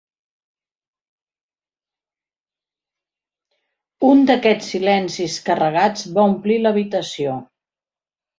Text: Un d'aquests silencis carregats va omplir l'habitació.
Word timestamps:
Un 4.09 4.25
d'aquests 4.31 4.71
silencis 4.75 5.37
carregats 5.51 6.09
va 6.17 6.25
omplir 6.33 6.59
l'habitació. 6.65 7.37